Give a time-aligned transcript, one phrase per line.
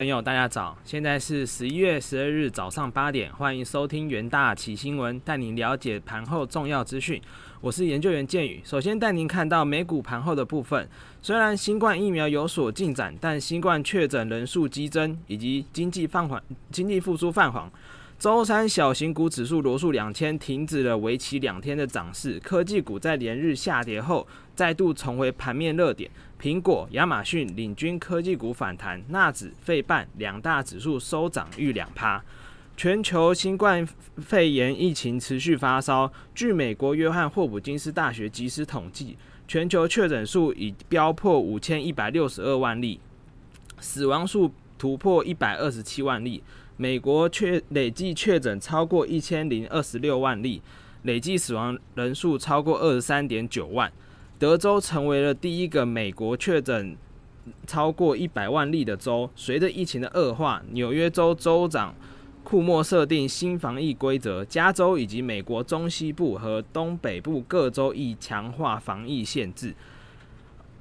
[0.00, 0.74] 朋友，大家早！
[0.82, 7.20] 现在是十一月十二日早上八点，欢迎收听元大起新闻，带您了解盘后重要资讯。
[7.60, 10.88] 我是研究员建宇，首先带您看到美股盘后的部分。
[11.20, 16.42] 虽然新冠疫苗有所进展，但新冠确诊人数激增，以及经济放缓、
[16.72, 17.70] 经济复苏放缓。
[18.20, 26.10] 周三小型股指数罗素两千停止了为期两天的涨势，科技股在连日下跌后再度重回盘面热点。
[26.38, 32.22] 苹果、亚马逊领军科技股反弹，纳指、费半两大指数收涨逾两趴。
[32.76, 39.16] 全球新冠肺炎疫情持续发烧，据美国约翰霍普金斯大学即时统计，
[39.48, 43.00] 全球确诊数已飙破五千一百六十二万例，
[43.80, 46.42] 死亡数突破一百二十七万例。
[46.80, 50.62] 美国确累计确诊超过一千零二十六万例，
[51.02, 53.92] 累计死亡人数超过二十三点九万。
[54.38, 56.96] 德州成为了第一个美国确诊
[57.66, 59.28] 超过一百万例的州。
[59.36, 61.94] 随着疫情的恶化，纽约州州长
[62.42, 69.74] 库莫设定新防疫规则，加州以及美国中西部和东北部各州亦强化防疫限制。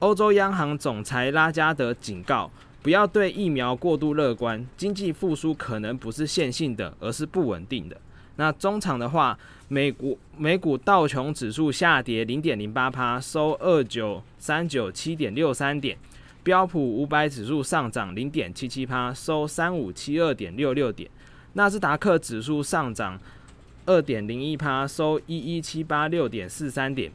[0.00, 2.50] 欧洲央行总裁拉加德警告。
[2.84, 7.98] 不要对疫苗过度乐观，经济复苏可能不是线性的，而是不稳定的。
[8.36, 15.96] 那中场的话，美股美股道琼指数下跌零点零八趴，收二九三九七点六三点；
[16.42, 21.08] 标普五百指数上涨零点七七趴，收三五七二点六六点；
[21.54, 23.18] 纳斯达克指数上涨
[23.86, 27.10] 二点零一趴，收一一七八六点四三点。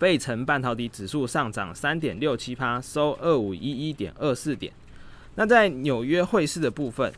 [0.00, 4.72] 费城半导体指数上涨三点六七趴，收二五一一点二四点。
[5.34, 7.12] 那在纽约汇市的部分，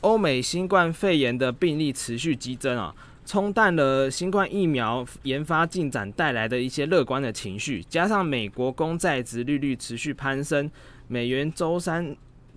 [0.00, 2.94] 欧美新冠肺炎的病例持续激增啊，
[3.26, 7.84] 冲淡了新冠疫苗研发进展带来的一些乐观的情绪。
[7.90, 10.70] 加上美国公债值利率持续攀升，
[11.08, 12.16] 美元周三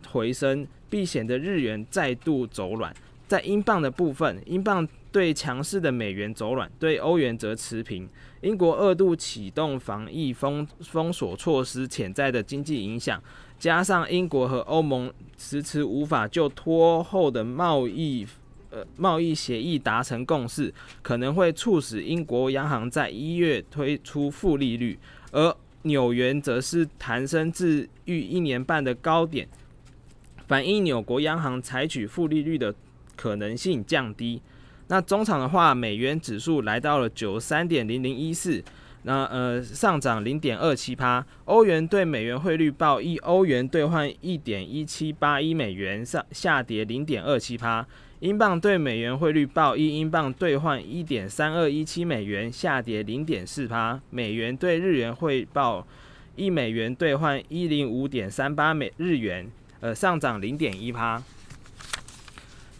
[0.10, 2.96] 回升，避险的日元再度走软。
[3.28, 4.88] 在英镑的部分，英镑。
[5.12, 8.08] 对强势的美元走软，对欧元则持平。
[8.42, 13.22] 英国二度启动防疫封封锁措施，潜在的经济影响，
[13.60, 18.26] 加上英国和欧盟迟迟无法就拖后的贸易
[18.72, 20.74] 呃贸易协议达成共识，
[21.04, 24.98] 可能会促使英国央行在一月推出负利率，
[25.32, 29.48] 而纽元则是弹升至逾一年半的高点，
[30.48, 32.74] 反映纽国央行采取负利率的
[33.16, 34.42] 可能性降低。
[34.92, 38.62] 那中场的话，美元指数来到了九三点零零一四，
[39.04, 41.26] 那呃上涨零点二七趴。
[41.46, 47.88] 欧元对美元汇率报一欧元兑换一点一七八一美元，上下跌零点二七趴。
[48.20, 53.98] 英镑对美元汇率报一英镑兑换一点三二一七美元，下跌零点四趴。
[54.10, 55.88] 美元对日元汇报
[56.36, 61.24] 一美元兑换一零五点三八美日元，呃上涨零点一趴。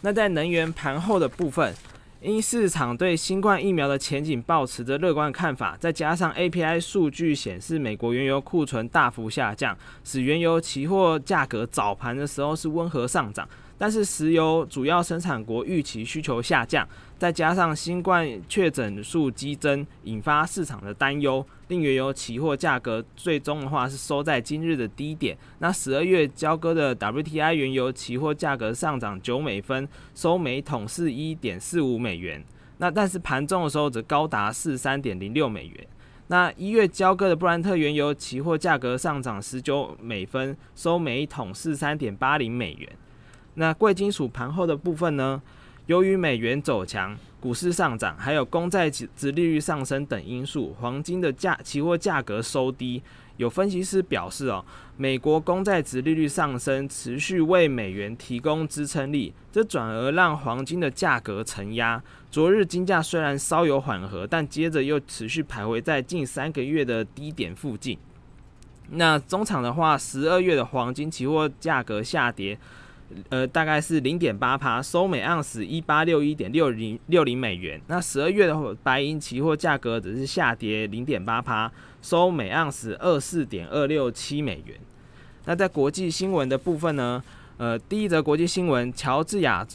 [0.02, 1.74] 那在能源盘后的部分。
[2.22, 13.48] 因市场对新冠疫苗的前景保持着乐观看法，再加上 API 数据显示美国原油库存大幅下降，使原油期货价格早盘的时候是温和上涨。
[13.82, 16.88] 但是石油主要生产国预期需求下降，
[17.18, 25.36] 再加上新冠确诊数激增，引发市场的担忧，令原油期货价格最终的话是收在今日的低点。
[25.58, 32.40] 那十二月交割的 WTI 原油期货价格上涨九美分，收每桶是一点四五美元。
[32.78, 35.88] 那但是盘中的时候则高达四三点零六美元。
[36.28, 42.88] 那一月交割的布兰特原油期货价格上涨十九美分，收每桶四三点八零美元。
[43.54, 45.42] 那贵金属盘后的部分呢？
[45.86, 53.02] 由于美元走强、股市上涨，还有公债值利率上升等因素，黄金的价期货价格收低。
[53.36, 54.64] 有分析师表示，哦，
[54.96, 62.00] 美国公债值利率上升，持续为美元提供支撑力，这转而让黄金的价格承压。
[62.30, 67.98] 昨日金价虽然稍有缓和，但接着又持续徘徊在近三个月的低点附近。
[68.90, 72.56] 那中场的话，十二月的黄金期货价格下跌。
[73.28, 77.80] 呃，大概是零点八趴，收每盎司一八六一点六零六零美元。
[77.86, 81.70] 那十二月的白银期货价格只是下跌零点八趴，
[82.00, 84.76] 收每盎司二四点二六七美元。
[85.44, 87.22] 那在国际新闻的部分呢？
[87.58, 89.66] 呃，第一则国际新闻：乔治亚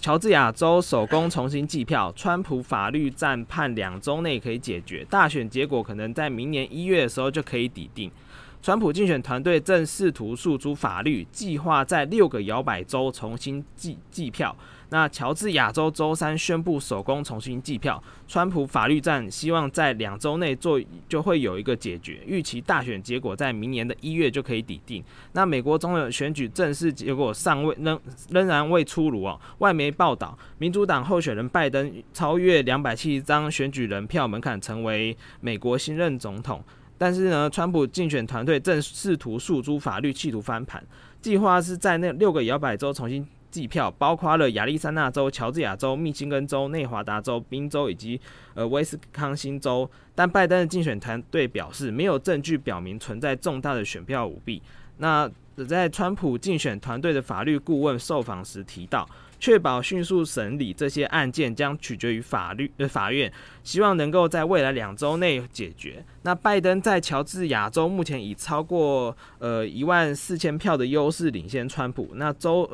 [0.00, 8.10] 乔治亚州手工重新计票，川普法律战判两周内可以解决，大选结果可能在明年一月的时候就可以抵定。
[8.60, 14.54] 川普竞选团队正试图诉诸法律，计划在六个摇摆州重新计计票。
[14.90, 25.04] 那乔治亚州周三宣布手工重新计票，川普法律战希望在两周内做就会有一个解决，预期大选结果在明年的一月就可以抵定。
[25.32, 28.00] 那美国总统选举正式结果尚未仍
[28.30, 29.38] 仍然未出炉哦。
[29.58, 36.64] 外媒报道，民主党候选人拜登超越两百七十张选举人票门槛，成为美国新任总统。
[36.98, 40.84] 但是呢，川普竞选团队正试图诉诸法律，企图翻盘，
[41.22, 43.26] 计划是在那六个摇摆州重新。
[43.50, 48.20] 计票包括了亚利桑那州、乔治亚州、密歇根州、内华达州、宾州以及
[48.52, 54.60] 呃威斯康星州，但拜登的竞选团队表示没有证据表明存在重大的选票舞弊。
[54.98, 55.28] 那
[55.66, 59.08] 在川普竞选团队的法律顾问受访时提到，
[59.40, 63.32] 确保迅速审理这些案件将取决于法律呃法院，
[63.62, 66.04] 希望能够在未来两周内解决。
[66.22, 72.10] 那拜登在乔治亚州目前以超过呃一万四千票的优势领先川普。
[72.14, 72.68] 那州。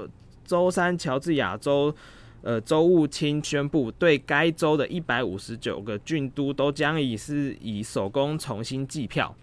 [0.46, 1.94] 周三，乔治亚州，
[2.42, 9.34] 呃，州务卿宣布，对该州的一百五十九个郡都都将以是以手工重新计票。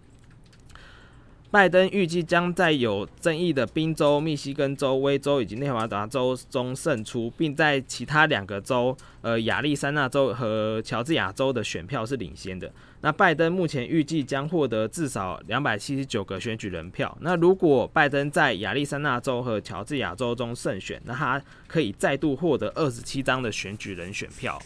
[1.51, 12.71] 拜登预计将在有争议的宾州、密西根州、威州以及内华达州中胜出，并在其他两个州，呃，亚利桑那州和乔治亚州的选票是领先的。
[13.01, 17.18] 那拜登目前预计将获得至少两百七十九个选举人票。
[17.19, 24.57] 那如果拜登在亚利桑那州和乔治亚州中胜选，那他可以再度获得二十七张的选举人选票。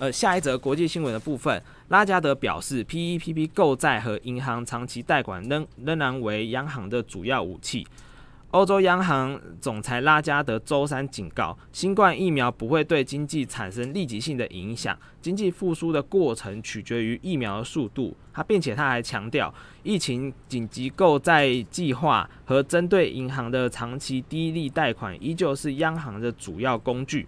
[0.00, 7.86] 呃，下一则国际新闻的部分，拉加德表示，PEPP 购债和银行长期贷款仍仍然为央行的主要武器。
[8.50, 18.16] 欧洲央行总裁拉加德周三警告，新冠疫苗不会对经济产生立即性的影响，经济复苏的过程取决于疫苗的速度。
[18.32, 19.52] 他并且他还强调，
[19.82, 27.26] 疫情紧急购债计划和针对银行的长期低利贷款依旧是央行的主要工具。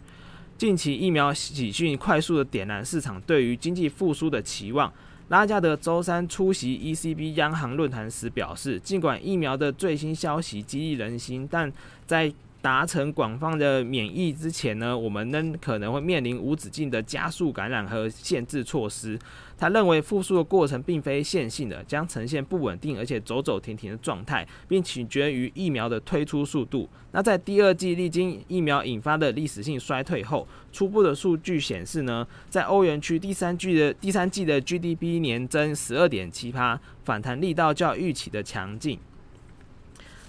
[0.59, 4.91] 近期疫苗喜讯快速的点燃市场对于经济复苏的期望。
[5.29, 11.71] 拉加德周三出席 ECB 央行论坛时表示，尽管疫苗的最新消息激励人心，但
[12.07, 12.33] 在
[12.67, 19.17] 达成广泛的免疫之前呢，我们仍可能会面临无止境的加速感染和限制措施。
[19.57, 26.89] 他认为复苏的过程并非线性的，将呈现不稳定而且走走停停的状态，并取决于疫苗的推出速度。
[27.13, 38.99] 那在第二季历经疫苗引发的历史性衰退后，初步的数据显示呢，在欧元区第三季的第三季的 GDP 年增十二点七八，反弹力道较预期的强劲。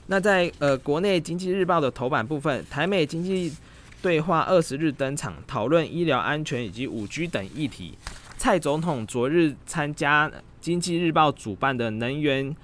[0.08, 3.54] 那在呃国内经济日报的头版部分，台美经济
[4.02, 7.94] 对话二十日登场，讨论医疗安全以及五 G 等议题。
[8.38, 10.30] 蔡总统昨日参加
[10.62, 12.56] 《经济日报》主办的能源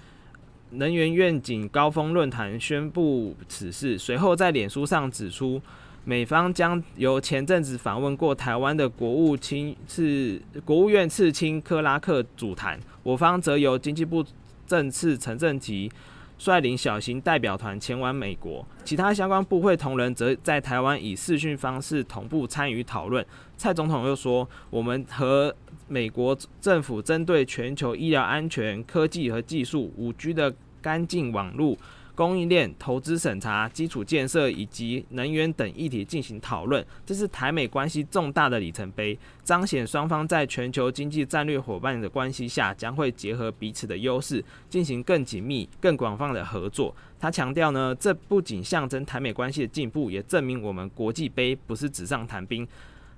[0.69, 3.97] 能源愿景高峰论坛，宣布此事。
[3.97, 5.61] 随后在脸书上指出，
[6.05, 14.23] 美方将由前阵子访问过台湾的国务卿次国务院次卿克拉克主谈，我方则由经济部
[14.65, 15.91] 政次陈正吉。
[16.37, 23.25] 率领小型代表团前往美国，其他相关部会同仁则在台湾以视讯方式同步参与讨论。
[23.57, 25.55] 蔡总统又说：“我们和
[25.87, 31.77] 美国政府针对全球医疗安全、科技和技术、五 G 的干净网络。”
[32.15, 46.95] 供应链、投资审查、基础建设以及能源等议题进行讨论，这是台美关系重大的里程碑，彰显双方在全球经济战略伙伴的关系下，将会结合彼此的优势，进行更紧密、更广泛的合作。
[47.19, 52.67] 他强调呢，这不仅象征台美关系的进步，也证明我们国际杯不是纸上谈兵，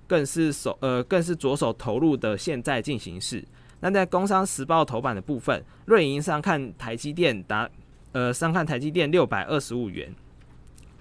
[0.07, 3.43] 更是手呃更是着手投入的现在进行式。
[3.81, 7.69] 那在《工商时报》头版的部分，瑞银上看台积电达。
[8.15, 10.09] 呃，上看台积电六百二十五元。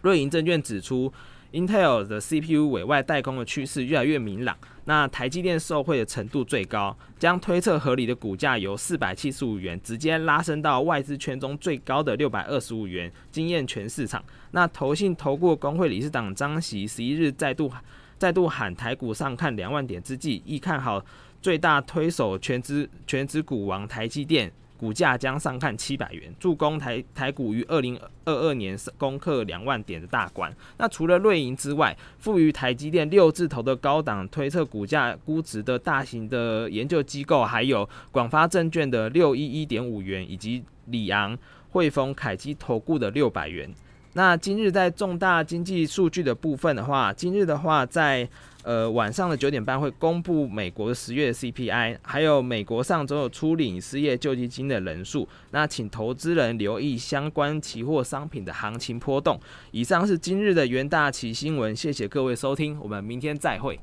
[0.03, 1.13] 瑞银证券指出
[1.53, 14.21] ，Intel 的 CPU 委外代工的趋势越来越明朗，那台积电受惠的程度最高，将推测合理的股价由四百七十五元直接拉升到外资圈中最高的六百二十五元，惊艳全市场。
[14.51, 17.71] 那投信投顾工会理事长张席十一日再度
[18.19, 21.01] 再度喊台股上看两万点之际，亦看好
[21.41, 24.51] 最大推手全资全资股王台积电。
[24.85, 30.55] 股价将上看七百元，助攻台台股于二零二二年攻克两万点的大关。
[30.77, 41.35] 那除了瑞银之外，赋予台积电六字头的高档推测股价估值的大型的研究机构，还有广发证券的六一一点五元，以及里昂
[41.71, 43.73] 汇丰凯基投顾的六百元。
[44.15, 48.29] 那今日在重大经济数据的部分的话，今日的话在
[48.63, 55.29] 呃，晚上的九点半会公布美国的十月 CPI，还有美国上周有初领失业救济金的人数。
[55.51, 59.39] 那请投资人留意相关期货商品的行情波动。
[59.73, 63.79] 以上是今日的元大旗新闻，谢谢各位收听，我们明天再会。